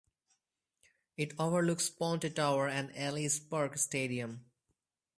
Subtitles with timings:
[1.15, 4.43] It overlooks Ponte Tower and Ellis Park Stadium.